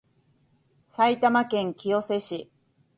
[0.89, 2.49] 埼玉県清瀬市